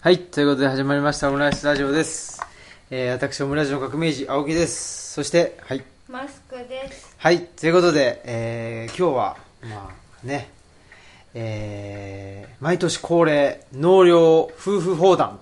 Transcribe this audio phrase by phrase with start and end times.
[0.00, 2.40] はい、ということで始まりましたオムライスラジオです。
[2.88, 5.12] えー、私、オムライスの革命児、青木です。
[5.14, 5.82] そして、はい。
[6.08, 7.16] マスクです。
[7.18, 10.50] はい、ということで、えー、今日は、まあね、
[11.34, 15.40] えー、毎年恒例、納涼夫婦砲弾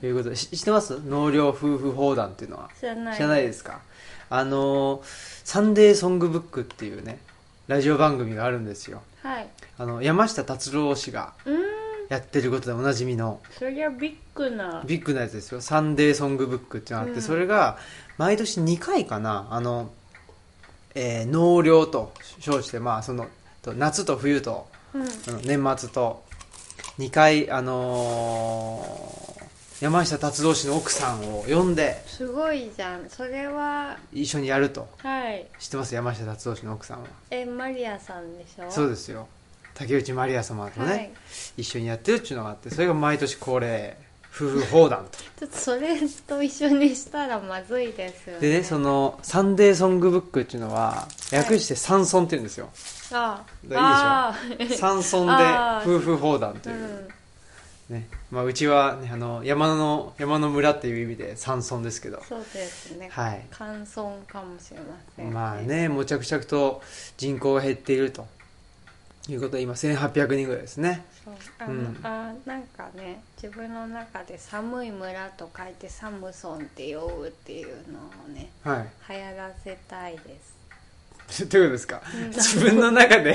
[0.00, 1.00] ということで、し知ってます？
[1.06, 2.70] 納涼夫婦砲弾っていうのは。
[2.80, 3.16] 知らない。
[3.16, 3.82] 知らないですか？
[4.30, 5.00] あのー、
[5.44, 7.20] サンデーソングブックっていうね、
[7.68, 9.00] ラジオ番組があるんですよ。
[9.22, 9.46] はい。
[9.78, 11.83] あの、山下達郎氏がうーん。
[12.14, 14.82] やってることでおなじみの、そりゃビッグな。
[14.86, 15.60] ビッグなやつですよ。
[15.60, 17.78] サンデーソングブックっていうのがあって、うんそれが
[18.18, 19.90] 毎年2回かな、あの、
[20.94, 23.26] えー納涼と称して、まあ、その、
[23.62, 25.02] と夏と冬と、うん。
[25.02, 26.22] あの年末と、
[26.98, 29.34] 2回、あのー
[29.80, 33.10] 山下達郎氏の奥さんを呼んで、すごいじゃん。
[33.10, 34.88] それは、一緒にやると。
[34.98, 35.46] はい。
[35.58, 35.94] 知ってます？
[35.94, 37.08] 山下達郎氏の奥さんは。
[37.30, 38.70] え、マリアさんでしょ？
[38.70, 39.26] そうですよ。
[39.74, 41.10] 竹内まりや様とね、はい。
[41.58, 43.96] 一緒にやってるっていうのがあって、それが毎年恒例、
[44.34, 45.18] 夫婦砲弾と。
[45.38, 48.40] ちょっとそれと一緒にしたらまずいですよね。
[48.40, 52.70] でね、その、サンデーソングブックっていうのは、略してサンソンって言うんですよ。
[53.12, 53.76] あいいで
[54.68, 54.78] しょ？
[54.78, 55.32] サンソンで
[55.96, 56.80] 夫婦砲弾とういう。
[56.80, 57.08] ん。
[57.90, 58.08] ね。
[58.30, 62.20] まあ、うちは、ね、あの、山の、山の村っていう意味でサンソンですけど。
[62.28, 63.08] そうですね。
[63.12, 65.56] はい乾燥かもしれません、まあ。
[65.56, 66.82] ね、もう着々と
[67.16, 68.26] 人口が減っていると。
[69.28, 71.04] いうことで、今1800人ぐらいですね。
[71.24, 71.34] そう。
[71.58, 71.98] あの、うん。
[72.02, 79.12] あなんかね自分の中で寒い村と書いてサムソンって呼ぶっていうのをねはい。
[79.12, 80.54] 流行らせたいです。
[81.48, 82.02] どういうことですか？
[82.14, 82.28] うん。
[82.34, 83.34] 自分の中で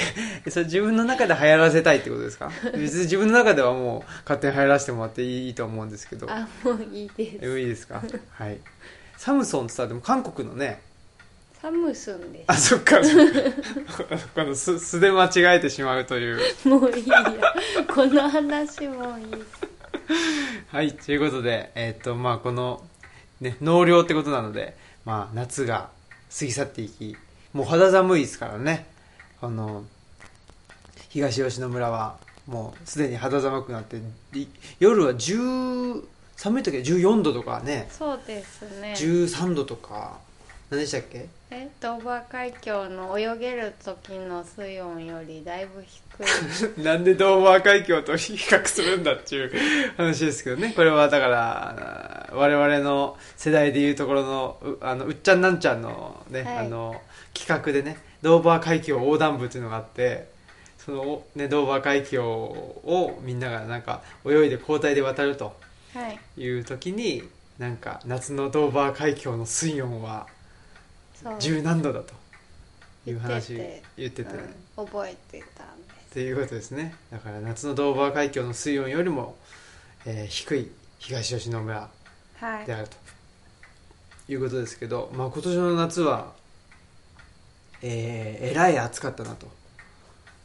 [0.52, 2.52] それ自分の中で流行らせたいってことですか？
[2.76, 6.28] 別に自分の中ではもう勝手に流行らせてもらっていいと思うんですけど。
[6.30, 7.38] あもういいです。
[7.42, 8.04] えいいですか？
[8.34, 8.60] はい。
[9.18, 10.82] サムソンってさでも韓国のね
[11.62, 12.98] サムスンであそっか
[14.34, 17.24] この素素で間違えてしまうというもういいや
[17.94, 19.26] この話もいい
[20.72, 22.84] はいということでえっとまあこの
[23.42, 25.90] ね納涼ってことなのでまあ夏が
[26.38, 27.18] 過ぎ去っていき
[27.54, 28.38] もう肌寒いです。
[28.40, 28.88] からね
[29.42, 29.84] あの
[31.10, 32.18] 東吉野村は
[32.48, 33.00] もうす。
[33.00, 33.98] でに肌寒くなって
[34.80, 36.04] 夜は10
[36.36, 38.62] 寒い時は14度とかねそうです。
[38.80, 40.20] ね13度とか
[40.70, 41.28] 何でしたっけ？
[41.52, 46.82] えドーバー海峡の泳げる時の水温よりだいぶ低い。
[46.84, 49.52] なんでドーバー海峡と比較するんだっていう
[49.98, 50.74] 話ですけどね。
[50.76, 56.58] これはだから我々の世代でいうところのうあのうっちゃんなんちゃんのね、はい。
[56.60, 57.02] あの
[57.34, 60.28] 企画でねドーバー海峡横断部っていうのがあって
[60.78, 65.56] その、ね、ドーバー海峡をみんながなんか泳いで交代で渡ると
[65.96, 66.20] はい。
[66.38, 70.28] いう時になんか夏のドーバー海峡の水温は
[71.40, 72.14] 十何度だと。
[73.06, 73.84] いう話言ってて。
[73.98, 74.34] 言ってて、
[74.78, 76.96] うん、覚えてたんですっていうことですね。
[77.12, 79.38] だから夏のドーバー海峡の水温よりも、
[80.06, 81.90] えー低い東吉野村
[82.40, 82.66] はい。
[82.66, 82.98] であると。
[84.28, 86.34] いうことですけど、まあ、今年の夏は、
[87.82, 89.48] えーえらい暑かったなと。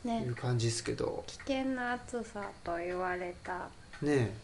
[0.05, 1.25] いねう感じですけど。
[1.27, 3.69] 危険な暑さと言われた
[4.03, 4.37] ね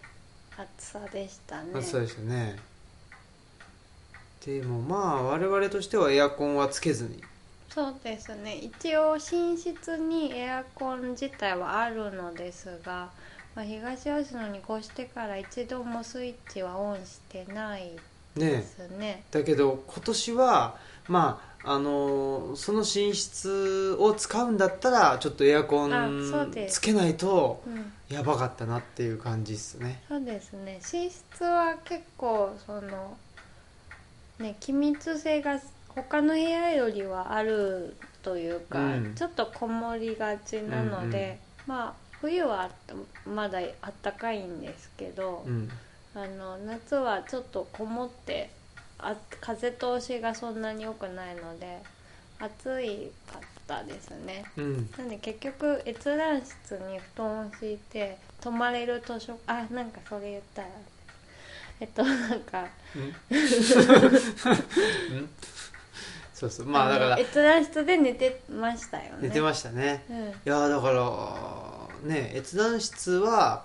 [0.56, 1.70] 暑さでしたね。
[1.74, 2.69] え暑さでしたね
[4.44, 7.22] でもまあ我々としてはエアコンはつけずに。
[7.68, 8.56] そうですね。
[8.56, 13.10] 一応寝室にエアコン自体はあるのですが、
[13.54, 17.90] まあ、東吉野に越してから一度もスイッチはオンしてない
[18.36, 19.22] ですね。
[19.30, 26.32] だけど今年はまああのーその寝室を使うんだったらちょっとエアコン
[26.68, 27.92] つけないとうん。
[28.08, 30.02] やばかったなっていう感じですね。
[30.08, 30.80] そうですね。
[30.92, 33.16] 寝室は結構その
[34.40, 39.14] ね機密性が他の部屋よりはあるというか、うん。
[39.14, 42.94] ちょっとこもりがちなので、まあ冬はあった
[43.28, 45.68] まだあったかいんですけど、うん。
[46.14, 48.50] あの夏はちょっとこもって
[48.98, 51.78] あ風通しがそんなに良くないので
[52.40, 54.44] 暑いかったですね。
[54.56, 54.90] うん。
[54.98, 60.68] なんで結局閲覧室に布団を敷いて泊まれる図書あなんかそれ言ったら
[61.80, 62.66] えっとなんか。
[62.94, 63.14] うん？
[66.34, 66.66] そうそう。
[66.66, 67.10] まあだから。
[67.16, 69.18] の閲覧室で寝てましたよね。
[69.22, 70.04] 寝てましたね。
[70.10, 70.28] うん。
[70.28, 73.64] いやだからね閲覧室は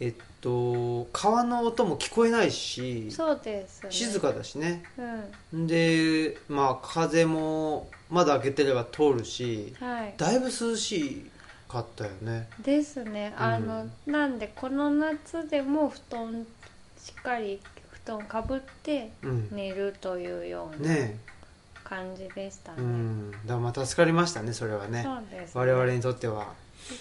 [0.00, 3.90] えっと川の音も聞こえないしそうですね。
[3.90, 4.84] 静かだしね。
[5.52, 5.66] うん。
[5.66, 10.14] でまあ風も窓開けてれば通るしはい。
[10.16, 11.30] だいぶ涼し
[11.68, 12.48] かったよね。
[12.62, 13.34] ですね。
[13.36, 16.46] あの、なんでこの夏でも布団
[17.06, 17.60] しっかり
[17.92, 19.48] 布団かぶってうん。
[19.52, 21.16] 寝るというようなね
[21.84, 22.78] 感じでしたね。
[22.78, 23.30] えうん。
[23.30, 25.04] だからまあ助かりましたねそれはね。
[25.04, 25.60] そうですね。
[25.60, 26.52] 我々にとっては。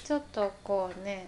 [0.03, 1.27] ちょっとこうね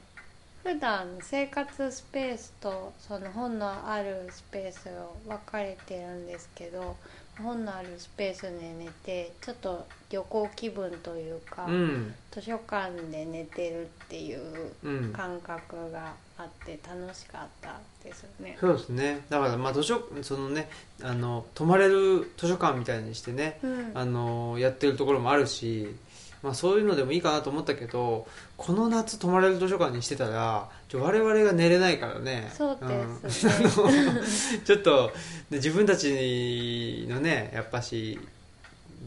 [0.63, 6.97] 普段生活スペースとその本のあるスペースを分かれてるんですけど
[7.41, 12.13] 本のあるスペースで寝てちょっと旅行気分というか、うん。
[12.29, 15.13] 図書館で寝てるっていううん。
[15.13, 18.57] 感覚があって楽しかったですね。
[18.60, 19.25] そうですね。
[19.30, 20.69] だからまあ図書そのね
[21.01, 23.92] あの泊まれる図書館みたいにしてねうん。
[23.95, 25.95] あのやってるところもあるし、
[26.44, 32.51] まあ、そういうのでもいいかなと思ったけどこの夏泊まれる図書館にしてたらちょ我々が寝れないからね。
[32.54, 32.78] そう
[33.24, 33.54] ですね。
[33.56, 34.63] うん。
[34.63, 35.12] ちょっと
[35.50, 38.19] で自分たちのねやっぱし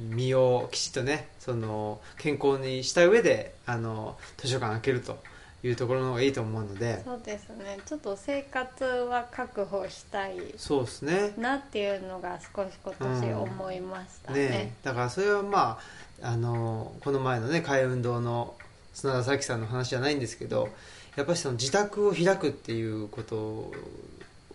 [0.09, 5.19] 身をきちっとねその健康にした上であの図書館開けると
[5.62, 7.02] いうところの方がいいと思うので。
[7.04, 7.78] そうですね。
[7.84, 11.34] ちょっと生活は確保したいそうですね。
[11.36, 14.48] なっていうのが少し今年思いましたね。
[14.48, 15.78] ねだからそれはま
[16.22, 18.54] ああのこの前のね海運動の
[18.94, 20.68] 砂田咲さんの話じゃないんですけど
[21.16, 23.72] やっぱりその自宅を開くっていうことを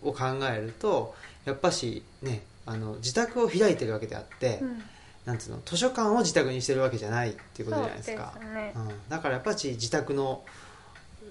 [0.03, 0.13] 考
[0.51, 1.15] えると
[1.45, 4.83] やっぱしねあの自宅を開いてるわけであって、うん。
[5.25, 8.33] なんつうの図書館を自宅にしてるわけじゃないっていうことじゃないですか。
[8.53, 8.73] ね。
[8.75, 10.43] うん、だからやっぱし自宅の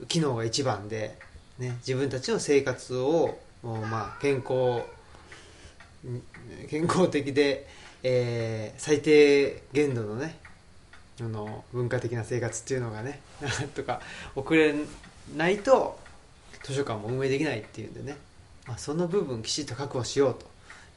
[0.09, 1.17] 機能が一番で、
[1.59, 4.83] ね、自分たちの生活を、おまあ、健康
[6.07, 6.23] ん
[6.69, 7.67] 健康的で、
[8.03, 10.39] えー最低限度のね
[11.21, 14.01] あの文化的な生活っていうのがねなん とか
[14.35, 14.75] 送れ
[15.37, 15.99] ないと
[16.65, 18.17] 図書館も運営できないっていうんでね、
[18.67, 20.47] まあ、その部分きちっと確保しようと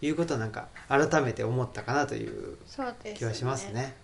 [0.01, 2.57] いうことはなんか改めて思ったかなという
[3.15, 3.95] 気はしますね。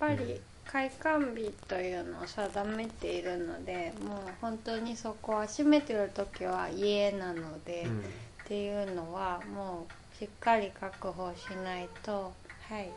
[0.00, 8.00] やっぱり開館日というのを定めているのでもう本当にそこは閉めてる時は家なので、うん。
[8.00, 12.32] っていうのはもうしっかり確保しないと。
[12.68, 12.88] はい。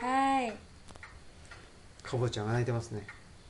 [0.00, 0.54] はい。
[2.02, 3.02] かぼちゃんが泣いてますね。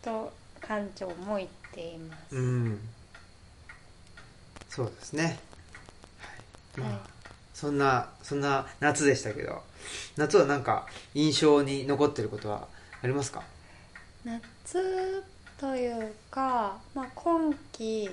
[0.02, 0.32] と
[0.62, 2.80] 館長も言っています、うん。
[4.68, 6.80] そうですね、はい。
[6.80, 6.98] まあはい。
[7.54, 9.62] そんなそんな夏でしたけど
[10.16, 12.68] 夏はなんか印象に残ってることは
[13.02, 13.55] ありますか？
[14.26, 15.23] 夏
[15.56, 18.11] というか、まあ、今期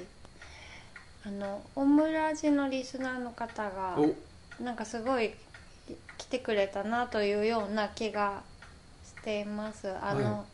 [1.25, 4.13] あのオムラジのリスナーの方がお。
[4.63, 5.31] なんかすごい
[6.19, 8.43] 来てくれたなというような気が
[9.03, 9.89] しています。
[9.89, 10.53] あの、はい。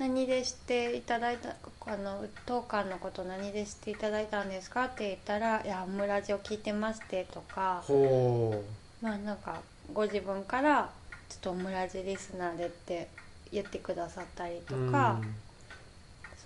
[0.00, 1.54] 何でしていただいた
[1.86, 8.64] あの当館のこと何でしていただいたんですかって言ったら「いやオムラジを聞いてまして」とかほ
[9.00, 9.60] まあなんか
[9.92, 10.90] ご自分から
[11.30, 13.08] 「ちょっとオムラジリスナーで」って
[13.54, 15.20] 言ってくださったりうとか、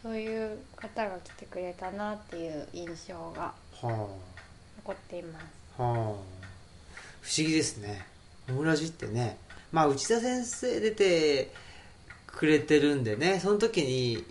[0.02, 3.52] そういう方が来てくれたなっていう印象が
[3.82, 4.08] うんは
[4.84, 5.44] 残っています。
[5.78, 5.94] あはあ。
[7.20, 8.06] 不思議ですね。
[8.48, 9.38] オムラジってね。
[9.72, 11.52] まあ内田先生出て
[12.26, 14.24] くれてるんでねその時に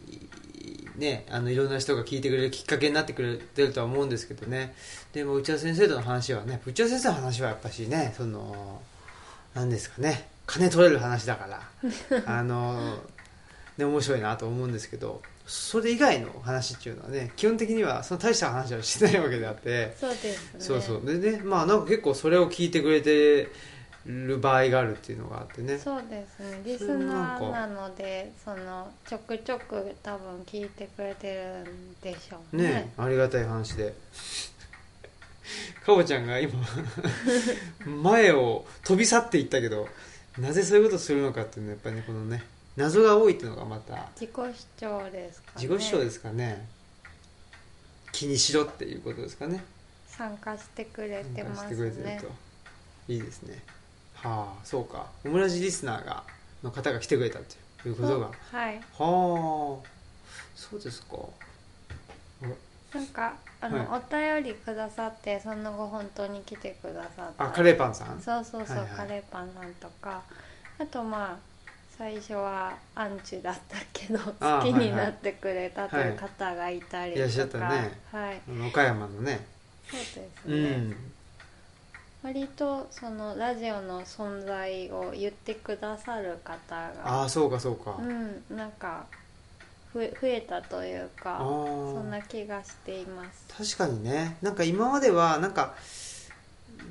[0.97, 4.73] ねあのいろんな人が聞いてくれるきっかけになってくれてるとは思うんですけどね。
[5.13, 8.81] でも内田先生との話はね内田先生の話はやっぱしねその
[9.53, 11.61] 何ですかね金取れる話だから。
[12.25, 12.97] あの
[13.77, 19.95] ね面白いなと思うんですけどそれ以外の話っていうのはね基本的にはその大した話はしてないわけであって。
[19.99, 20.59] そうですね。
[20.59, 21.05] そうそう。
[21.05, 23.49] でねまあなんか結構それを聞いてくれて
[24.05, 25.77] る場合があるっていうのがあってね。
[25.77, 26.61] そうですね。
[26.65, 31.33] リスナーなのでそのちょくちょく多分聞いてくれて
[31.65, 32.63] るんでしょうね。
[32.63, 33.93] ねありがたい話で。
[35.85, 36.53] かぼちゃんが今
[38.03, 39.87] 前を飛び去っていったけど
[40.39, 42.43] なぜそういうことするのかっていうのはやっぱりねこのね
[42.77, 44.07] 謎が多いっていうのがまた。
[44.15, 45.67] 自己主張ですかね。
[45.67, 46.67] 自己主張ですかね。
[48.11, 49.63] 気にしろっていうことですかね。
[50.07, 53.13] 参加してくれてま参加しすねてくれてると。
[53.13, 53.63] いいですね。
[54.13, 55.07] はあそうか。
[55.25, 56.23] オムラジリスナーが
[56.61, 58.27] の方が来てくれたということが。
[58.27, 58.77] ははい。
[58.77, 59.81] あそ
[60.77, 61.17] うですか
[62.93, 68.21] なんかあの、はお便りくださってその後本当に来てくださったあカレーパンさん？
[68.21, 68.97] そうそうそう、はいはい。
[68.97, 70.21] カレーパンさんとか。
[70.79, 71.37] あとまあ
[71.97, 77.19] 最初はアンチだったけどあ好きになってくれたとはいいう方がいたりい。
[77.19, 77.99] らっしゃっとか、たね。
[78.11, 78.41] はい。
[78.69, 79.43] 岡山のね。
[79.89, 80.95] そうですうね、ん。
[82.21, 87.23] 割とそのラジオの存在を言ってくださる方あが。
[87.23, 89.05] あそうかそうか、うんなんか
[89.97, 93.75] 増えたというかそんな気がしています。
[93.75, 94.37] 確かにね。
[94.41, 95.75] なんか今まではなんか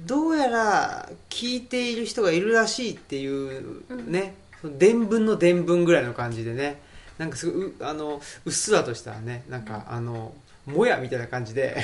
[0.07, 6.81] どうやら聞いている人がいるらしいっていうね、その伝聞の伝聞ぐらいの感じでね。
[7.19, 9.45] なんかすごいうあのうっすらとしたね。
[9.49, 10.35] なんか、あの
[10.67, 11.77] もやみたいな感じで。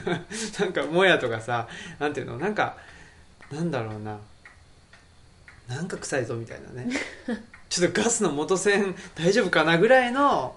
[0.58, 1.68] なんかもやとかさ
[1.98, 2.38] なんていうの？
[2.38, 2.76] なんか
[3.50, 4.18] なんだろうな。
[5.68, 6.90] なんか臭いぞみたいなね
[7.68, 10.56] ちょっとガスの元栓大丈夫かなぐらいの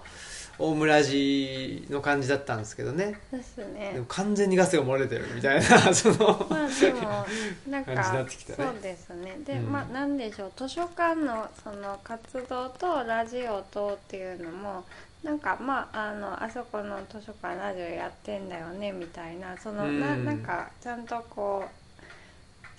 [0.60, 3.18] オウムラジの感じだったんですけどね。
[3.32, 3.92] ですね。
[3.94, 5.62] でも完全にガスが漏れてるみたいな
[5.94, 7.26] そのまあでも
[7.68, 8.68] なんか感じになってきたね。
[8.70, 9.38] そうですね。
[9.44, 9.72] で、うん。
[9.72, 10.52] まあなんでしょう。
[10.54, 14.84] 図書館のその活動とラジオとっていうのも
[15.22, 19.56] なんかまああのあそこの図書館ラジオやってんだよねみたいな。
[19.56, 20.24] その、なうん。
[20.26, 21.79] なんかちゃんとこう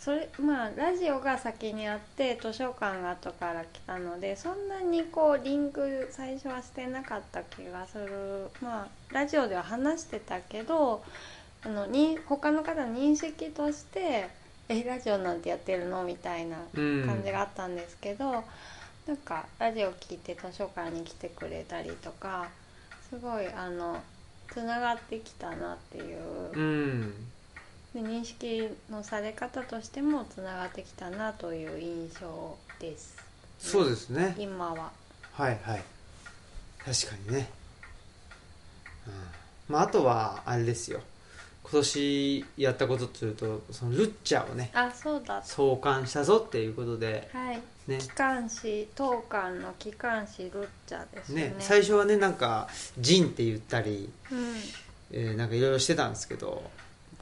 [0.03, 8.49] それまあラジオが先にあって図書館が後から来たのでそんなにこうリンク最初はしてなかった気がする。
[8.63, 11.03] まあラジオでは話してたけど
[11.63, 14.27] あのに他の方の認識として
[14.69, 17.05] 「えラジオなんてやってるの?」みたいなうん。
[17.05, 18.43] 感じがあったんですけど、
[19.05, 22.49] なんかラジオ聞いて図書館に来てくれたりとか
[23.09, 24.01] すごいあの
[24.51, 27.13] つながってきたなっていう、うん
[27.93, 33.15] で認識のされ方としてもつながってきたなという印象です、
[33.59, 34.35] そうですね。
[34.37, 34.91] 今は。
[35.33, 35.83] はいはい。
[36.83, 37.49] 確かにね、
[39.07, 39.13] うん。
[39.73, 41.01] まあ、あとはあれですよ。
[41.63, 45.43] 今年やったことというとそのルッチャをねあそうだ。
[45.43, 47.61] 創刊したぞっていうことではい。
[47.87, 47.97] ね。
[47.99, 51.49] 機関士当館の機関士ルッチャですね。
[51.49, 52.67] ね最初はねなんか
[52.97, 54.55] 「ジン」って言ったり、うん。
[55.11, 56.63] えーなんかいろいろしてたんですけど、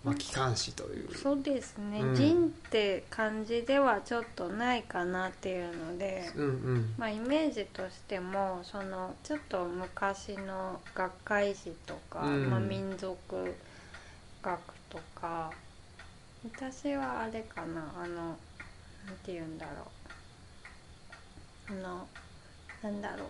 [0.03, 1.13] まあ、機関士という。
[1.13, 1.99] そうですね。
[2.01, 6.93] うん「人」って漢字ではちょっとないかなっていうので、うんうん。
[6.97, 12.49] まあ、イメージとしてもそのちょっと昔の学会誌とか、うん。
[12.49, 13.53] まあ、民族
[14.41, 15.51] 学とか
[16.45, 18.37] 私はあれかなあのなん
[19.23, 19.83] て言うんだろ
[21.69, 21.73] う。
[21.73, 22.07] あの
[22.81, 23.27] なんだろう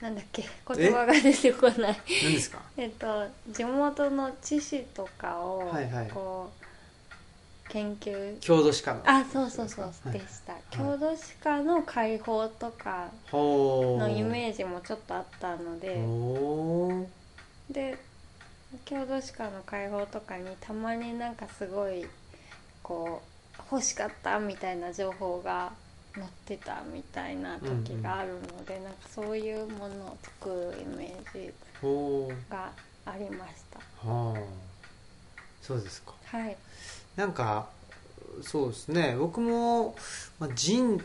[0.00, 0.44] なんだっけ？
[0.68, 1.96] 言葉が出てこない。
[2.22, 2.60] 何ですか？
[2.76, 6.08] えっと地元の知識とかをはいはい。
[6.08, 6.50] こ
[7.66, 8.38] う研究。
[8.40, 9.02] 郷土史家の。
[9.04, 10.12] あそうそうそうはい。
[10.12, 10.54] でした。
[10.70, 15.96] 郷土史家の解放とかのイメージもちょっとあったので。
[17.70, 17.98] で
[18.84, 22.06] 郷土史家の解放とかにたまになんかすごい
[22.82, 25.72] こう欲しかったみたいな情報が
[26.14, 31.52] 載ってたみたいな時があるので、なんかそういうものを作るイメージ
[32.50, 32.70] が
[33.04, 33.78] ありました。
[34.08, 34.68] はあ。
[35.62, 36.14] そうですか。
[36.26, 36.56] はい。
[37.16, 37.68] なんか
[38.42, 39.16] そうですね。
[39.18, 39.96] 僕も、
[40.38, 41.02] まあ、ジン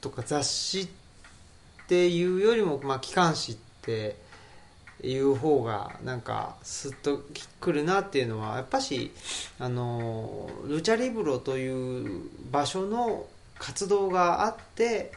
[0.00, 0.88] とか雑誌っ
[1.86, 4.16] ていうよりも、まあ、機関誌って
[5.02, 7.22] いう方がなんかスッと
[7.60, 9.12] くるなっていうのはやっぱし
[9.58, 13.26] あのルチャリブロという場所の
[13.58, 15.12] 活動があって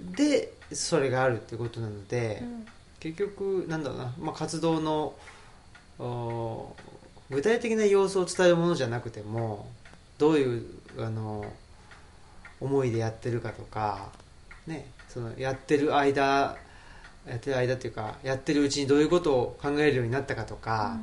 [0.00, 2.66] でそれがあるってことなので、うん。
[3.00, 5.14] 結局なんだろうな、まあ、活動の
[5.98, 6.74] お
[7.30, 9.68] 具体的な様子を伝えるものじゃなくても
[10.18, 10.64] どういう
[10.98, 11.44] あの
[12.60, 14.10] 思いでやってるかとか、
[14.66, 16.56] ね、そのやってる間
[17.26, 20.98] やってる間っていうかやってるうちにどういうことを考えるようになったかとか、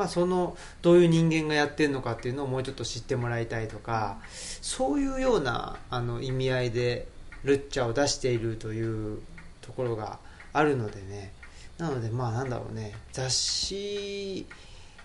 [0.00, 4.16] まあ、そのどういう人間がやってるのかっていうのをもうちょっと知ってもらいたいとか
[4.62, 7.06] そういうようなあの意味合いで
[7.44, 9.20] ルッチャを出しているという
[9.60, 10.18] ところが
[10.54, 11.34] あるのでね。
[11.76, 12.94] なのでまあなんだろうね。
[13.12, 14.46] 雑誌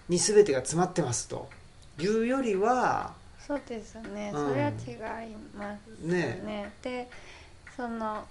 [0.07, 1.49] に全てが詰まってますと。
[1.99, 4.49] いうよりはそうですね、うん。
[4.49, 6.41] それは違いますね。
[6.45, 6.71] ね。
[6.81, 7.09] で
[7.75, 8.23] その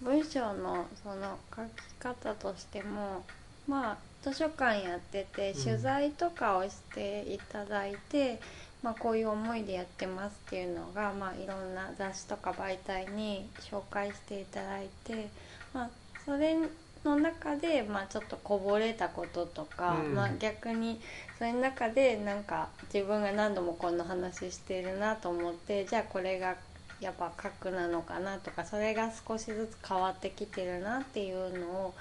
[0.00, 3.24] 文章のその書き方としても
[3.66, 5.64] まあ図書館やっててうん。
[5.64, 8.40] 取材とかをしていただいて、
[8.82, 15.28] まあ、こういう思いでやってますっていうのが、まあ、いろんな雑誌とか媒体に紹介していただいて、
[15.72, 15.90] まあ、
[16.24, 16.56] それ
[17.04, 20.14] の中で、まあ、ちょっとこぼれたこととか、うん。
[20.14, 21.00] まあ、逆に
[21.38, 26.56] それの中でなんか自分が何度もこんな話してるなと思ってじゃあこれが
[27.00, 31.94] やっぱ核なのかなとかそれが少しずつ変わってきてるなっていうのを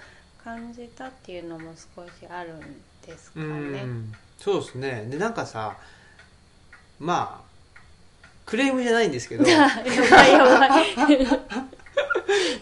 [0.48, 2.60] 感じたっていうのも少しあるん
[3.06, 3.82] ですかうね。
[3.82, 5.06] んそうですね。
[5.10, 5.76] でなんかさ
[7.00, 7.48] まあ
[8.46, 9.44] クレームじゃないんですけど。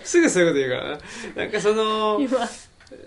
[0.03, 0.99] すぐそういうこと言うからな。
[1.35, 2.39] なんかその今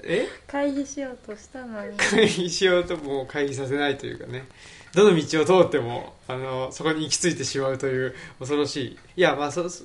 [0.05, 0.29] え？
[0.47, 1.97] 会議しようとしたのに。
[1.97, 4.47] 会議しようとも会議させないというかね。
[4.95, 8.99] どの道を通ってもあのそこに行き着いてしまうという恐ろしい。
[9.17, 9.85] いやまあそそ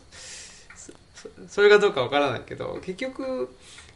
[0.76, 3.50] そそれがどうかわからないけど結局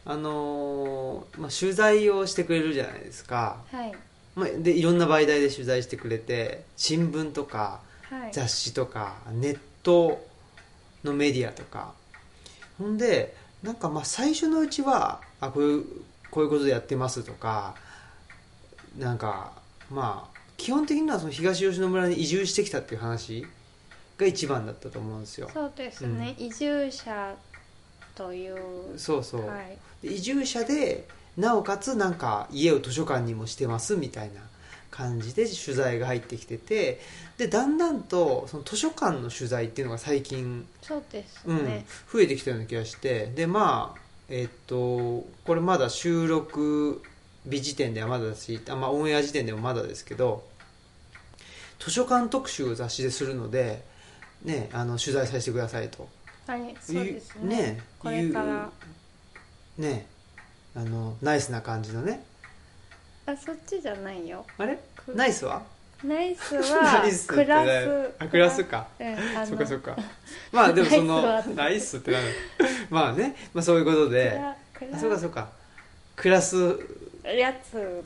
[0.08, 3.92] あの、まあ、取材をしてくれるじゃないですか、はい。
[4.34, 8.32] まあ、でいろんな媒体で取材してくれて新聞とかはい。
[8.32, 10.26] 雑誌とかネット
[11.04, 11.92] のメディアとか。
[12.78, 15.84] ほんでなんかまあ最初のうちはあこういう
[16.30, 17.74] こういうことでやってますとか
[18.96, 19.52] なんか
[19.90, 23.46] まあ基本的にはその東吉野村に移住してきたっていう話
[24.16, 25.50] が一番だったと思うんですよ。
[25.52, 27.34] そうですね、移住者
[28.14, 28.98] という。
[28.98, 29.66] そうそう、はい。
[29.68, 34.40] で移住者でなおかつなんか家を図書館にもしてますみたいな
[34.90, 37.00] 感じで取材が入ってきてて
[37.36, 47.00] でだんだんとその図書館の取材っていうのが最近、そうですうんね、増えてきたような気がしてでまあえっとこれまだ収録
[47.44, 50.44] 日時点ではまだだしあ、まあ、オンエア時点でもまだですけど
[51.78, 53.84] 図書館特集を雑誌でするので、
[54.44, 56.08] ね、あの取材させてくださいと。
[56.46, 57.56] はいそうですね。
[57.56, 58.70] ねこれから
[59.78, 60.06] ね
[60.74, 62.24] あのナイスな感じのね。
[63.26, 64.44] あそっちじゃないよ。
[64.58, 64.78] あれ？
[64.96, 65.62] くナイスは？
[66.04, 68.10] ナイスは クラス。
[68.18, 68.86] あクラスか。
[68.98, 69.96] うんそっかそっか。
[70.52, 72.24] まあでもそのナイスってなる
[72.90, 74.38] まあね、まあ、そういうことで。
[74.40, 74.54] あ
[74.98, 75.48] そうかそうか。
[76.16, 76.56] クラス。
[77.24, 78.04] やつ。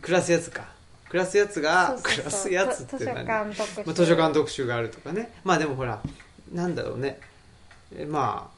[0.00, 0.66] クラスやつか。
[1.08, 2.22] クラスやつがそうそうそう。
[2.22, 3.82] クラスやつって図書何館特集。
[3.86, 5.32] まあ、図書館特集があるとかね。
[5.44, 6.00] まあでもほら
[6.52, 7.18] なんだろうね。
[7.96, 8.55] えまあ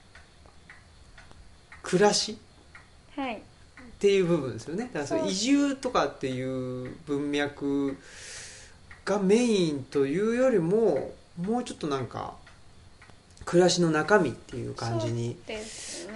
[1.88, 2.36] 暮らし？
[3.16, 3.36] はい。
[3.36, 3.40] っ
[3.98, 4.90] ていう部分ですよね。
[4.92, 7.96] だからそ移住とかっていう文脈
[9.06, 12.34] がメインというよりももうちょっとなんか
[13.46, 15.38] 暮らしの中身っていう感じに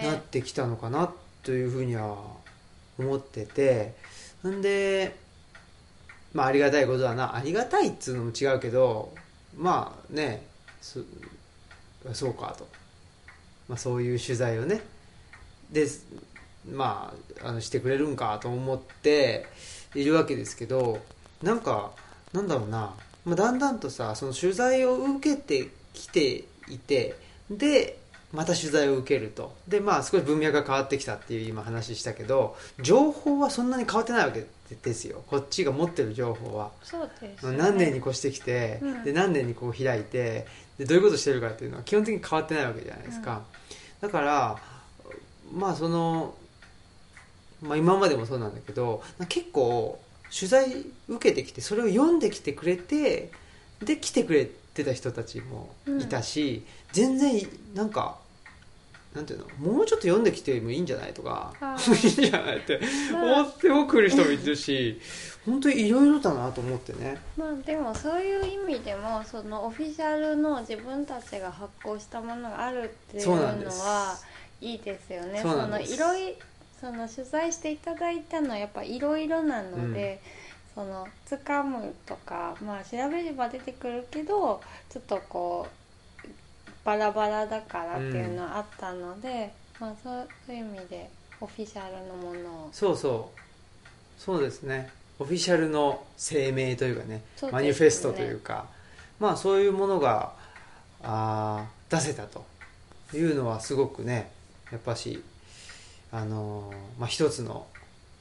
[0.03, 1.11] なっねてきたのかな
[1.43, 2.19] というふうには
[2.99, 3.95] 思ってて。
[4.47, 5.17] んで
[6.35, 7.35] まあありがたいことだな。
[7.35, 9.15] ありがたいっつうのも違うけど
[9.57, 10.45] まあね
[10.83, 11.01] そ
[12.13, 12.69] そうかと、
[13.69, 14.83] まあ、そういう取材をね
[15.73, 15.87] で
[16.71, 19.47] まああのしてくれるんかと思って
[19.95, 21.01] いるわけですけど
[21.43, 21.93] なんか
[22.33, 27.17] なんだろうな、まあ、だんだんとさその取材を受けてきていて
[27.51, 27.99] で
[28.33, 29.55] また取材を受けると。
[29.69, 34.47] でまあ少し文脈が変わってきたっていう今話したけど情報はそんなに変わってないわけ
[34.83, 35.23] ですよ。
[35.27, 37.59] こっちが持ってる情報は、そうですね。
[37.59, 39.05] 何年に越してきて、うん。
[39.05, 40.47] で何年にこう開いて
[40.79, 43.43] でどういうことしてるかっていうのは基本的に変わってないわけじゃないですか、
[44.01, 44.59] だから
[45.51, 46.35] まあその、
[47.63, 50.01] まあ、今までもそうなんだけど結構
[50.35, 53.31] 取材受けてきてそれを読んできてくれて
[53.83, 57.43] で来てくれてた人たちもいたし、全然
[57.75, 58.17] なんか
[59.15, 62.81] なんていうのもうちょっと読んできてもいいんじゃないとかあいいんじゃないって
[63.13, 63.43] まあ。
[63.43, 64.99] 思っても来る人もいるし
[65.45, 67.19] 本当にいろいろだなと思ってね。
[67.37, 74.17] まあでもそういう意味でもそのオフィシャルの自分たちが発行したものがあるっていうのは
[74.63, 75.41] いいですよね。
[75.43, 75.91] そうなんです。
[75.91, 76.35] のいろい
[76.81, 80.21] その取材していただいたのはやっぱいろいろなので、
[80.75, 85.67] その掴むとかまあ調べれば出てくるけどちょっとこ
[86.25, 86.29] う
[86.85, 92.69] バラバラだからっていうのはあったので、まあそうそういう意味でオフィシャルのものを。
[92.73, 93.41] そうそう。
[94.21, 94.91] そうですね。
[95.19, 97.51] オフィシャルの声明というかねね。
[97.51, 98.67] マニフェストというか
[99.21, 100.33] まあそういうものが
[101.03, 102.45] あー出せたと
[103.15, 104.31] いうのはすごくね
[104.73, 105.23] やっぱし
[106.11, 107.67] あのーまあ一つの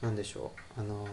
[0.00, 1.08] なんでしょうあのー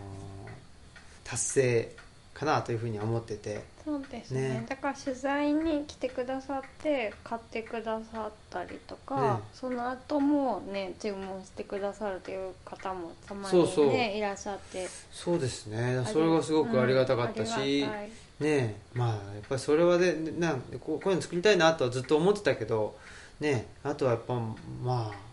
[1.24, 1.96] 達成
[2.40, 3.64] かなというふうには思ってて。
[3.84, 4.42] そうですね。
[4.50, 4.66] ね。
[4.68, 9.40] だから取材に来てくださって買ってくださったりとか、ね。
[9.54, 13.94] その後もね注文してくださるという方もたまにねそうそう。
[13.94, 14.88] いらっしゃって。
[15.12, 16.02] そうですね。
[16.06, 18.10] それがすごくありがたかったし、うんね。
[18.40, 22.96] えまあやっぱりそれはでなんこうこういうの作りたいなとはずっと思ってたけど
[23.40, 23.68] ね。
[23.84, 24.36] あとはやっぱ
[24.82, 25.29] まあ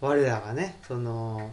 [0.00, 1.52] 我らがねその、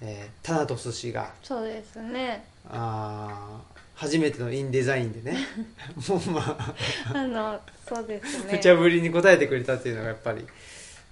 [0.00, 1.32] えータナトス氏が。
[1.42, 2.44] そうですね。
[2.68, 5.38] あー初めてのインデザインでね。
[6.08, 6.74] もうまあ。
[7.14, 8.52] あのそうですね。
[8.52, 10.46] 無茶ぶりに答えてくれたっていうのがやっぱり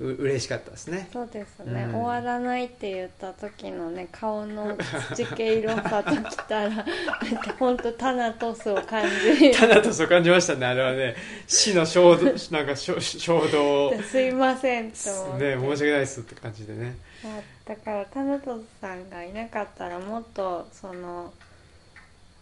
[0.01, 1.09] う嬉しかったですね。
[1.13, 1.97] そうですね、うん。
[1.97, 4.77] 終わらないって言った時のね顔の
[5.17, 6.87] 土系色さときたら
[7.59, 9.05] 本当タナトスを感
[9.41, 10.67] じタナトスを感じましたね。
[10.67, 11.17] あれはね
[11.49, 14.03] 死の衝動 なんか衝衝動を。
[14.03, 16.97] すいませんと思ね申し訳ないですって感じでね。
[17.25, 21.33] まあだからタナトスさんがいなかったらもっとその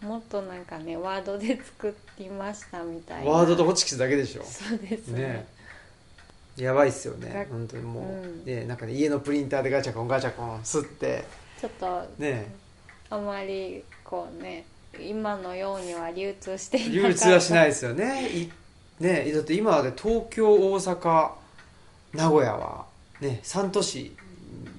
[0.03, 3.31] もっとなんかねワードで作りましたみたいな。
[3.31, 4.45] ワードとホチキスだけでしょ。
[4.45, 5.21] そうですね。
[5.21, 5.56] ね
[6.57, 7.33] やばいっすよね。
[7.33, 8.45] が本当にもう、うん。
[8.45, 11.25] ねなんかね家のプリンターでガチャコンガチャコン吸って
[11.61, 12.55] ちょっとね
[13.11, 14.65] あまりこうね
[15.01, 18.51] 今のようには流通していなか流通はしないですよねい
[19.01, 21.31] ねだって今はね東京大阪
[22.15, 22.87] 名古屋は
[23.21, 24.17] ね3都市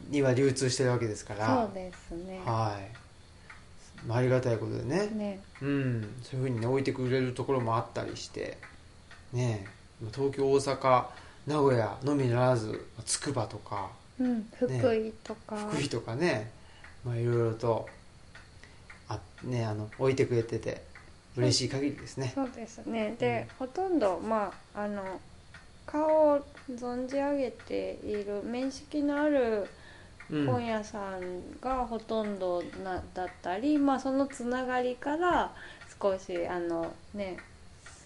[0.09, 8.57] には流通してるわけですからそうですねはいまあありがたいことでねねうんそういうふうにね置いてくれるところもあったりして
[9.33, 9.67] ね
[10.13, 11.05] 東京大阪
[11.47, 16.51] 名古屋のみならず筑波とかうん福井とか、福井とかね
[17.05, 17.87] まあいろいろと
[19.07, 20.83] あねあの置いてくれてて
[21.37, 22.31] 嬉しい限りですね。
[22.33, 23.15] そうですね。
[23.19, 25.21] で、ほとんどまああの
[25.85, 29.67] 顔を存じ上げている面識のある
[30.29, 30.45] うん。
[30.45, 35.53] 本屋さんがほとんどなだったり、まあそのつながりから
[36.01, 37.37] 少しあのね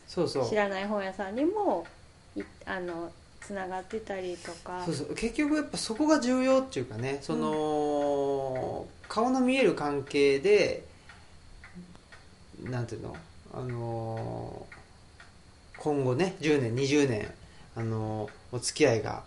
[0.05, 0.49] そうそう。
[0.49, 1.87] 知らない本屋さんにも
[2.35, 4.83] いあのつながってたりとか。
[4.85, 5.15] そうそう。
[5.15, 10.85] 結局やっぱそこが重要っていうかねその、顔の見える関係で
[12.63, 13.15] なんていうの
[13.53, 14.81] あのー
[15.77, 17.31] 今後ね10年20年
[17.75, 19.23] あのーお付き合いが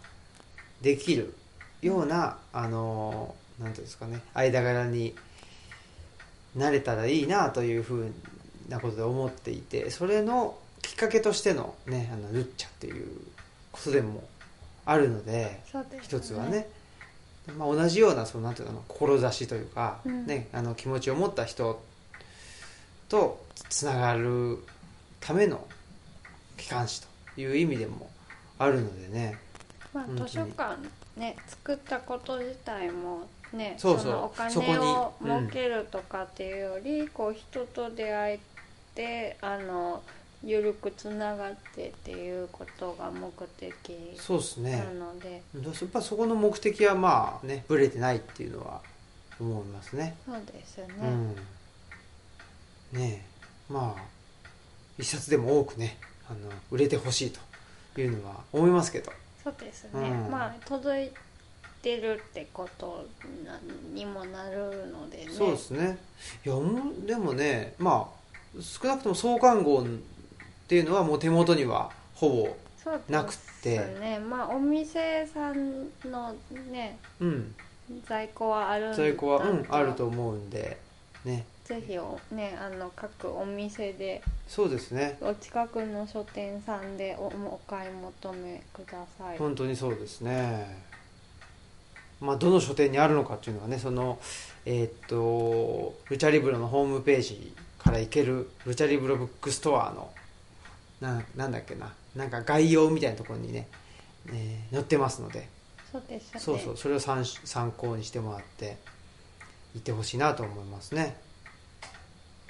[0.80, 1.34] できる
[1.82, 5.14] ような、あのーなんていうんですかね間柄に
[6.56, 8.12] なれたらいいなというふう
[8.68, 13.06] なことで思っていてそれのきっかけとしてのねあのルッチャっていう
[13.74, 14.22] ことでも
[14.86, 16.68] あるのでそうです一つはね、
[17.58, 20.26] まあ、同じようなそのなんていうの志というか、うん。
[20.26, 21.82] ね、あの気持ちを持った人
[23.08, 24.58] とつながる
[25.20, 25.66] ための
[26.56, 27.08] 機関誌と
[27.40, 28.08] いう意味でも
[28.58, 29.38] あるのでね。
[29.92, 30.76] まあ図書館
[31.16, 34.12] ね作ったこと自体もねそうそう。
[34.12, 35.48] のお金をうん。
[35.48, 38.40] 儲けるとかっていうより、こう人と出会え
[38.94, 40.02] てあの
[40.44, 44.76] 緩くつながってっていうことが目的そうですね。
[44.76, 48.80] なので、やっぱそこの目的はまあねぶれてないっていうのは
[49.40, 50.16] 思いますね。
[50.26, 50.86] そうですね、
[52.92, 52.98] うん。
[52.98, 53.24] ね
[53.70, 53.72] え。
[53.72, 54.02] まあ
[54.98, 55.96] 一冊でも多くね
[56.28, 57.32] あの売れてほしい
[57.94, 59.10] というのは思いますけど。
[59.42, 60.30] そうですね、うん。
[60.30, 61.10] まあ届い
[61.82, 63.06] てるってこと
[63.44, 63.58] な
[63.92, 65.26] にもなるのでね。
[65.32, 65.98] そうですね。
[66.44, 66.54] いや
[67.06, 68.24] でもねまあ
[68.60, 69.84] 少なくとも創刊号
[70.64, 73.78] っていうのはもう手元にはほぼそうですなくて。
[74.00, 74.18] ね。
[74.18, 76.34] まあお店さんの
[76.70, 77.54] ねうん。
[78.06, 78.96] 在庫はあるんだ。
[78.96, 80.78] 在庫は、うん、あると思うんで
[81.24, 81.44] ね。
[81.64, 85.16] ぜひおねあの各お店でそうですね。
[85.20, 90.82] お近くの書店さんでおお買い求めください、本当にそうですね。
[92.20, 94.18] まあどの書店にあるのかっていうのはねその
[94.66, 100.10] えーっとルチャリブロのホームページから行けるルチャリブロブックストアの
[101.04, 101.92] ななんだっけな。
[102.16, 103.68] なんか概要みたいなところにね、
[104.28, 105.48] えー載ってますので。
[105.92, 106.76] そうですねそうそう。
[106.76, 108.76] それを参参考にしてもらって
[109.74, 111.16] 行ってほしいなと思いますね。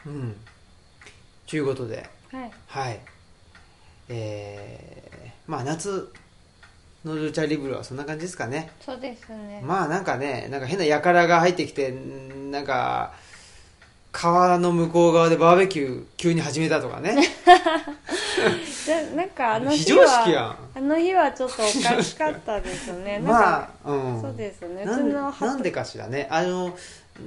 [0.06, 0.36] うん。
[1.46, 2.08] ということで。
[2.30, 2.50] はい。
[2.66, 3.00] はい。
[4.08, 6.12] えー、まあ夏
[7.04, 8.70] のルチャリブロはそんな感じですかね。
[8.80, 13.14] そうですね、まあなんかねなんか変な輩が入ってきてんなんか
[14.14, 17.16] 川の向こう側でバーベキュー急に始めたとかね。
[18.87, 20.57] でなんかあの日非常識やはん。
[20.77, 23.18] あの日はちょっとおかしかったですね。
[23.27, 24.22] まあうん。
[24.22, 24.85] そうですね。
[24.85, 26.29] なんでかしらね。
[26.31, 26.77] あの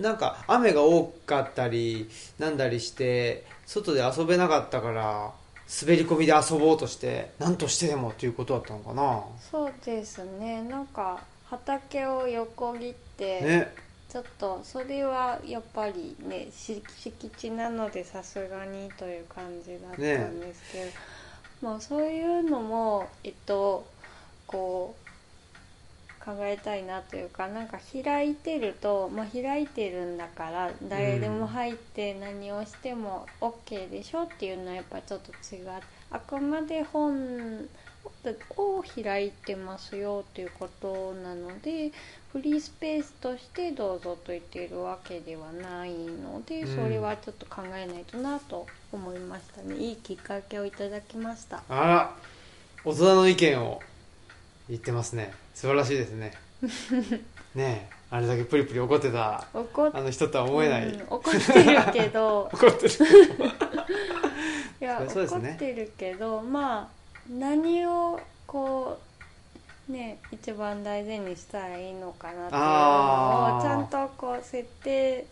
[0.01, 5.31] なんか雨が多かったりなんだりして外で遊べなかったから
[5.81, 9.23] 滑り込みで遊ぼうとして何としてでもっていうことだったのかな。
[9.51, 10.61] そうですね。
[10.61, 11.19] なんか
[11.49, 20.91] 畑を横切って、ねちょっとそれはやっぱりね敷地なのでさすがにという感じだったんですけど、
[21.61, 23.85] まあそういうのもえっと
[24.45, 25.07] こう
[26.27, 35.69] 考えたいなというかなんか開いてると、まあ、開いてるんだから誰でも入って何をしても OK でしょっていうのはやっぱちょっと違う。
[36.11, 37.69] あくまで本
[38.57, 41.91] を開いてますよっていうことなので
[42.37, 46.75] フリースペースとしてどうぞと言っているわけではないので、うん。
[46.75, 49.75] それはちょっと考えないとなと思いましたね。
[49.75, 51.63] いいきっかけをいただきました。
[51.67, 52.15] あら
[52.85, 53.81] 大人の意見を
[54.69, 55.33] 言ってますね。
[55.55, 56.33] 素晴らしいですね。
[57.55, 62.49] ねえあれだけプリプリ怒ってた怒っあの人とは思えない、うん怒ってるけど。
[62.53, 62.93] 怒ってる
[64.79, 65.07] いや、ね。
[65.07, 66.96] 怒ってるけどまあ
[67.29, 68.99] 何をこ
[69.89, 75.25] うね一番大事にしたらいいのかなっていうのをちゃんとこう設定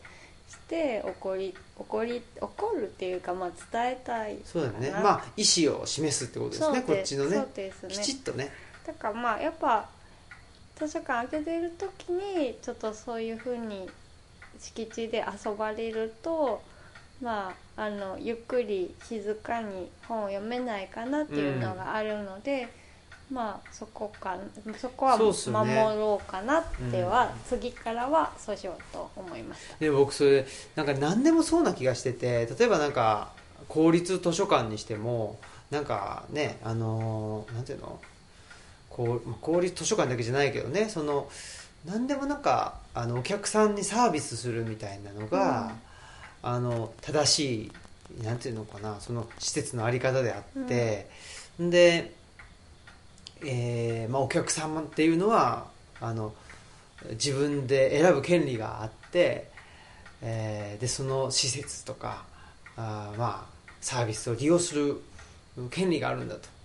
[0.50, 4.92] して怒り怒り怒るっていうかまあ伝えたいそうだね。
[4.92, 6.82] まあ意思を示すってことですね。
[6.82, 7.38] こっちのね。
[7.38, 7.90] そうですね。
[7.90, 8.52] きちっとね。
[8.86, 9.90] だからまあやっぱ
[10.76, 13.90] 図書館開けてる時にちょっとそういうふうに
[14.60, 16.62] 敷地で遊ばれると
[17.22, 22.68] まああのゆっくり静かに本を読めないかなっていうのがあるので、
[23.32, 24.38] まあそこか
[24.78, 25.34] そこは守
[25.98, 29.78] ろうかなっては、うん次からはそうしようと思いました。
[29.80, 33.30] で僕それなんか何でもそうな気がしてて例えばなんか
[33.68, 35.40] 公立図書館にしても
[35.72, 38.00] なんかねあのーなんていうの
[38.90, 41.30] こうまあ公立図書館だけじゃないけどねその
[41.86, 45.72] 何でもなんかあのお客さんにサービスするみたいなのが、
[46.46, 47.72] あの正し
[48.22, 51.10] いなんていうのかなその施設のあり方であって、
[51.60, 52.14] で
[53.44, 55.66] えーまあ、お客様っていうのは
[56.00, 56.34] あの
[57.12, 59.50] 自分で選ぶ権利があって、
[60.22, 62.24] えーでその施設とか
[62.78, 65.02] あーまあサービスを利用する
[65.72, 66.56] 権利があるんだと。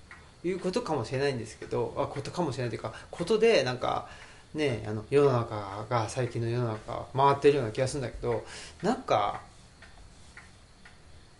[0.42, 4.08] いうことかもしれないんですけどあことかもしれないというかことでなんか
[4.54, 8.44] ねあの世の中が最近の世の中回ってるような気がするんだけど
[8.82, 9.42] なんか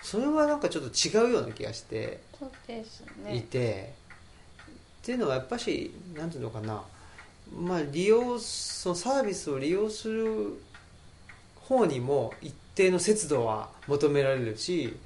[0.03, 3.93] それはなんかちょっと違うような気がしてそうですいねて、
[5.03, 6.83] っていうのはやっぱしなんていうのかな。
[7.59, 10.61] まあ利用そのサービスを利用する
[11.57, 14.97] 方にも一定の節度は求められるし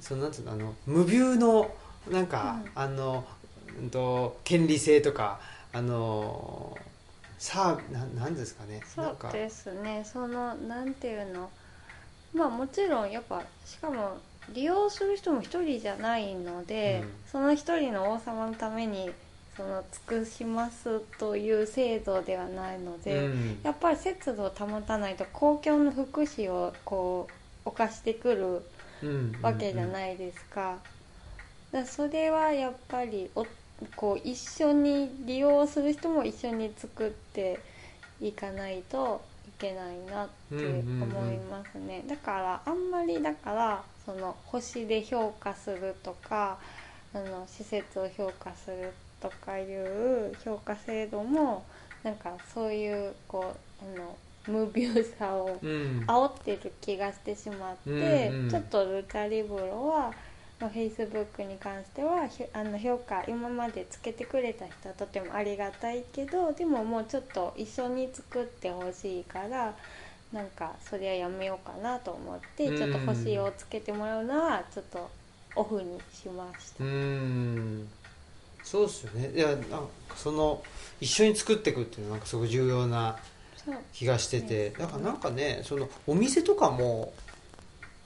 [0.00, 1.70] そのなんていうのあの無病の
[2.10, 2.82] なんか、うん。
[2.82, 3.26] あの
[3.80, 5.40] うんと権利性とか
[5.72, 6.76] あの
[7.38, 8.80] さあなんなんですかね。
[8.94, 10.04] そうですね。
[10.10, 11.50] そのなんていうの
[12.34, 14.18] まあもちろんやっぱしかも
[14.52, 17.10] 利用する人も一人じゃないので、うん。
[17.30, 19.10] その一人の王様のために
[19.56, 23.60] その尽くしますという制度ではないので、うん。
[23.62, 27.28] やっぱり節度を保たないと公共の福祉をこ
[27.64, 28.62] う犯してくる
[29.02, 29.38] うん。
[29.42, 30.78] わけじゃないですか,、
[31.72, 33.46] だからそれはやっぱりお
[33.94, 37.60] こう一緒に利用する人も一緒に作って
[38.20, 46.58] いかないといけないなって思いますね、だからあんまりだからその星で評価するとか
[47.12, 51.64] あの施設を評価するとかいう評価制度も
[52.02, 54.16] なんかそういうこうあの
[54.48, 56.04] 無病さをうん。
[56.06, 57.90] 煽ってる気がしてしまって、
[58.32, 58.50] うんうん。
[58.50, 60.14] ちょっとルチャリブロは、
[60.60, 69.76] まあ、Facebook に関してはひあの評価今までつけてくれた人はとてもありがたいけどでももうちょっと一緒に作ってほしいから
[70.32, 72.76] なんかそれはやめようかなと思って、うん。
[72.76, 75.10] ちょっと星をつけてもらうのはちょっと
[75.56, 76.84] オフにしました。
[76.84, 77.88] うーん。
[78.62, 79.30] そうっすよね。
[79.34, 80.62] いやなんかその
[81.00, 83.16] 一緒に作っていくっていうのはなんかすごく重要な
[83.94, 84.70] 気がしてて。
[84.70, 87.14] ねだからなんかねそのお店とかも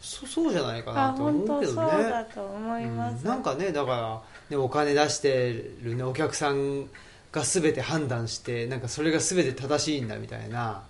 [0.02, 2.10] そ そうじゃないかあなと思ううけどね。
[2.10, 3.28] だと思います、うん。
[3.28, 6.88] なんかねだから、ね、お金出してる、ね、お客さん
[7.30, 10.82] が全て判断してなんかそれが全て正しいんだみたいな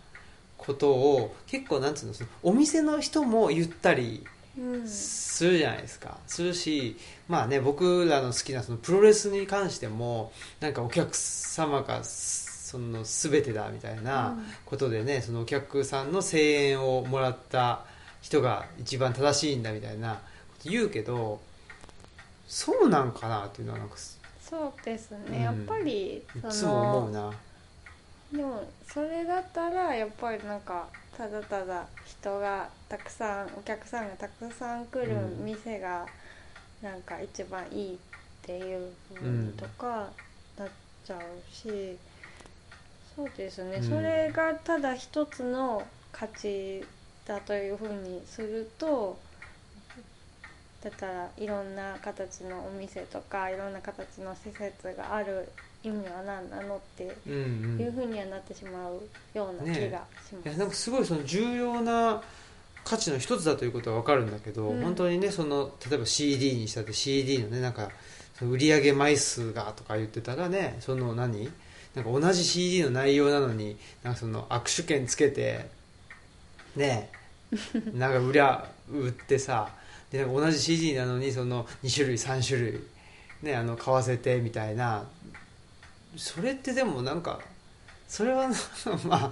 [0.57, 4.27] ことを結構なんつうのそのお店の人も言ったり
[4.59, 4.89] うん。
[4.89, 6.19] するじゃないですか。
[6.27, 6.97] するし
[7.29, 17.85] まあね僕らの好きなそのプロレスに関してもなんかお客様がその全てだみたいなことでね、そのお客さんの声援をもらった
[18.23, 20.21] 人が一番正しいんだみたいなこ
[20.65, 21.41] と言うけど
[22.49, 23.97] そうなんかなっていうのはなんか
[24.41, 25.43] そうですね、うん。
[25.43, 27.37] やっぱりいそつも思うのな。
[28.33, 35.45] でもそれだったらやっぱりなんかただただ人がたくさんお客さんがたくさん来るうん。
[35.45, 36.07] 店が
[36.83, 37.99] なんか一番いいっ
[38.43, 40.09] ていうふうにとか
[40.59, 40.69] なっ
[41.05, 41.21] ちゃう
[41.55, 41.97] し、
[43.17, 43.89] そうですね、うん。
[43.89, 46.85] それがただ一つの価値
[47.27, 49.19] だというふうにすると
[50.83, 55.49] だったらいろんな形のお店とかいろんな形の施設がある
[55.85, 57.37] 意味は何なのってうんう
[57.77, 57.81] ん。
[57.81, 59.01] いうふうにはなってしまう
[59.35, 60.49] ような気がします。
[60.49, 62.23] いやなんかすごいその重要な
[62.85, 64.83] 価値の一つだということは分かるんだけど、うん。
[64.83, 67.91] 本当にねその例えば CD にしたって CD のねなんか
[68.41, 71.49] 売上枚数がとか言ってたらねその何？
[71.95, 75.69] なんか同じ CD の内容なのになんかその握手券つけて
[76.77, 77.11] ね
[77.93, 79.71] なんか売りゃ売ってさ
[80.11, 82.81] でなんか同じ CD なのにその2種類3種類
[83.43, 85.05] ねあの買わせてみたいな。
[86.17, 87.41] それってでもなんか
[88.09, 88.49] それは
[89.07, 89.31] まあ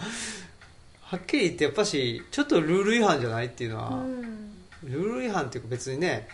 [1.02, 4.54] はっきり言ってやっぱしちょっとルール違反じゃないっていうのは、うん。
[4.84, 6.28] ルール違反っていうか別にね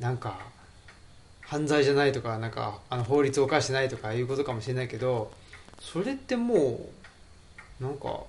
[0.00, 0.38] なんか
[1.40, 5.32] 犯罪じゃないとかなんかあの法律を犯してないとかいうことかもしれないけど
[5.80, 6.90] それっても
[7.80, 8.24] うなんか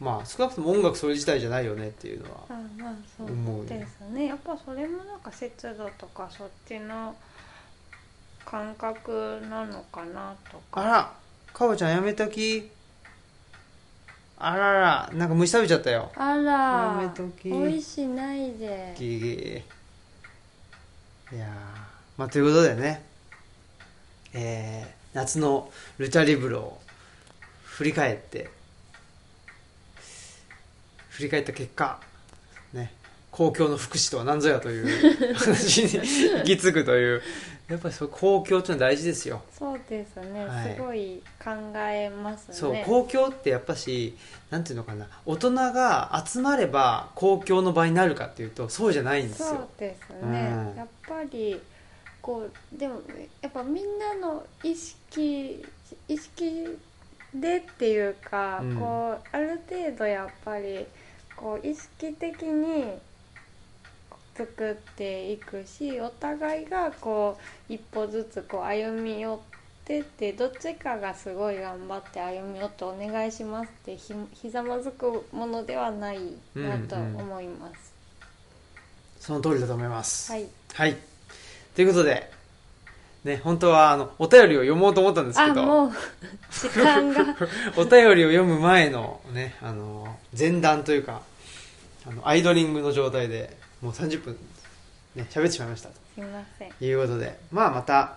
[0.00, 4.26] まあ少なくとも音楽それ自体じゃないよねっていうのはあまあそ思うですね。
[4.26, 7.16] やっぱそれもなんか節度とかそっちの
[8.44, 10.80] 感覚なのかなとか。
[10.80, 11.12] あら
[11.52, 12.70] かおちゃんやめとき。
[14.38, 16.12] あららなんか虫食べちゃったよ。
[16.16, 17.52] あやらめとき。
[17.52, 18.94] おいしないで。
[18.96, 19.62] ギギ
[21.32, 21.48] いやー
[22.16, 23.04] まあということでね。
[24.32, 26.80] えー夏のルチャリブロを
[27.64, 28.50] 振り返って
[31.18, 31.98] 振り返った結果
[32.72, 32.92] ね
[33.32, 37.22] 公共の福祉とは何ぞやという 話に行き着くという。
[37.68, 39.42] やっぱりそう公共ってのは大事ですよ。
[39.52, 40.74] そうですね、はい。
[40.74, 42.54] すごい考えますね。
[42.54, 44.16] そう公共ってやっぱし
[44.48, 45.06] なんていうのかな。
[45.26, 50.76] 大人が集まれば公共の場になるかっていうとそうじゃないんですそうよですね、うん。
[50.78, 51.60] やっぱり
[52.22, 53.02] こうでも
[53.42, 55.62] やっぱみんなの意識
[56.08, 56.78] 意識
[57.34, 58.76] でっていうか、うん。
[58.76, 60.86] こうある程度やっぱり
[61.40, 62.98] こう意識的に
[64.34, 69.38] 作っていくしお互いがこう一歩ずつこう歩み寄っ
[69.84, 76.18] てってどっちかがすごい頑張って歩み寄ってお願いしますってひひざまずくものではない
[76.54, 77.94] なと思います。
[79.20, 80.32] その通りだと思います。
[80.32, 80.46] はい。
[80.74, 80.96] はい。
[81.74, 82.37] ということで
[83.28, 85.62] ね本当はあのお便りを読もうと思ったんですけど。
[85.62, 85.92] あもう
[86.50, 87.36] 時間が。
[87.76, 91.22] お便りを読む前のねあの前段というか
[92.06, 94.36] あのアイドリングの状態でもう30分
[95.14, 95.88] ね喋ってしまいました。
[95.90, 96.72] とすいません。
[96.80, 97.38] いうことで。
[97.52, 98.16] まあまた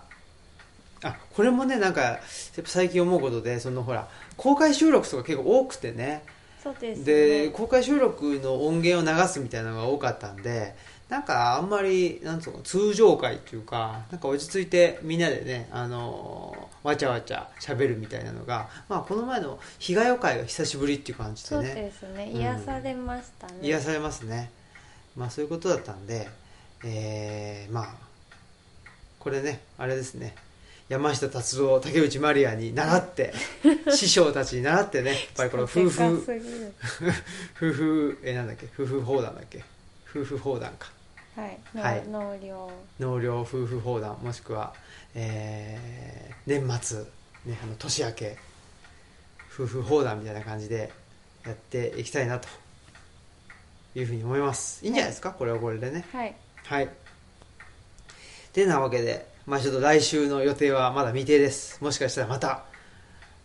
[1.04, 2.22] あこれもねなんかやっぱ
[2.64, 6.24] 最近思うことでそのほら公開収録とか結構多くてね。
[6.62, 7.04] そうですね。
[7.04, 10.74] で公開収録の音源を流すみたいなのが多かったんで
[11.12, 22.30] なんかあんまりなんつうの通常会っていうかなんか落ち着いてみんなでねあのーわちゃわちゃ喋るみたいなのが、まあ、この前の日が代会が久しぶりっていう感じでそうねですね。
[22.32, 24.50] うん癒されましたね、癒されますね。
[25.14, 26.30] まあそういうことだったんで
[26.82, 27.94] えーまあ
[29.18, 30.34] これねあれですね。
[30.88, 33.34] 山下達郎竹内まりやに習って
[33.94, 36.24] 師匠たちに習ってねやっぱりこの 夫婦
[37.60, 39.62] 夫婦えなんだっけ夫婦砲弾だっけ
[40.10, 40.90] 夫婦砲弾か
[41.36, 42.08] はい、はい。
[42.08, 42.70] 納涼。
[42.98, 44.74] 納涼夫婦砲弾もしくは、
[45.14, 46.98] えー年末、
[47.46, 48.36] ね、あの年明け
[49.54, 50.90] 夫婦砲弾みたいな感じで
[51.46, 52.48] やっていきたいなと
[53.94, 54.84] いうふうに思います。
[54.84, 54.88] い。
[54.88, 56.04] いんじゃないですか、これはこれでね。
[56.12, 56.34] はい。
[56.64, 56.88] はい。
[58.52, 61.82] てなわけでまあちょっと来週の予定はまだ未定です。
[61.82, 62.64] もしかしたらまた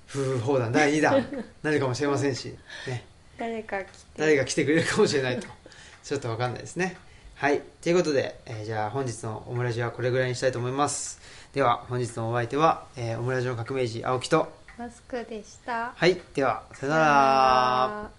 [0.10, 1.26] 夫婦砲弾第2弾
[1.64, 2.56] なるかもしれませんし
[2.88, 3.06] ね。
[3.38, 3.94] 誰か来て。
[4.18, 5.48] 誰が来てくれるかもしれないと。
[6.04, 6.96] ちょっとわかんないですね
[7.40, 7.62] はい。
[7.84, 11.20] ということで、えーじゃあ本日のオムラジはこれぐらいにしたいと思います。
[11.54, 14.52] では本日のお相手は、えーオムラジの革命児青木と。
[14.78, 15.94] マスクでした。
[15.96, 16.20] はい。
[16.34, 18.10] ではさよなら